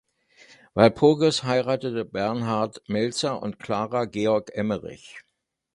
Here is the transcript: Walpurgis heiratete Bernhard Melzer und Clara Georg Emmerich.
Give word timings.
Walpurgis 0.73 1.43
heiratete 1.43 2.05
Bernhard 2.05 2.81
Melzer 2.87 3.39
und 3.39 3.59
Clara 3.59 4.05
Georg 4.05 4.49
Emmerich. 4.51 5.21